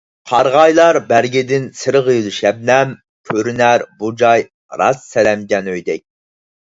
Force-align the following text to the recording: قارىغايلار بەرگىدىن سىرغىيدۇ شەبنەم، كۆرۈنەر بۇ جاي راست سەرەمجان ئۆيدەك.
قارىغايلار 0.29 0.97
بەرگىدىن 1.09 1.67
سىرغىيدۇ 1.81 2.31
شەبنەم، 2.37 2.93
كۆرۈنەر 3.31 3.85
بۇ 3.99 4.09
جاي 4.23 4.47
راست 4.83 5.05
سەرەمجان 5.11 5.71
ئۆيدەك. 5.75 6.03